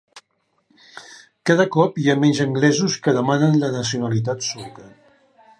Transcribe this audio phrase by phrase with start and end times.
[1.49, 4.91] Cada cop hi ha menys anglesos que demanen la nacionalitat sueca